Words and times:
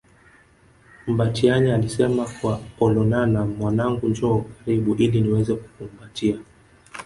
Mbatiany 1.07 1.71
alisema 1.73 2.25
kwa 2.41 2.59
Olonana 2.79 3.45
Mwanangu 3.45 4.07
njoo 4.07 4.41
karibu 4.65 4.95
ili 4.95 5.21
niweze 5.21 5.55
kukukumbatia 5.55 6.37